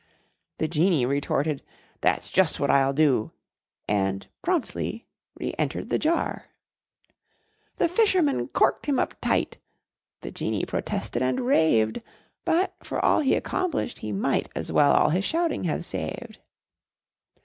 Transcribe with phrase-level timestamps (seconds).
[0.57, 1.61] The genie retorted:
[2.01, 3.33] "That's just what I'll do!"
[3.87, 5.05] And promptly
[5.39, 6.45] reëntered the jar.
[7.77, 9.59] The fisherman corked him up tight:
[10.21, 12.01] The genie protested and raved,
[12.45, 16.39] But for all he accomplished, he might As well all his shouting have saved.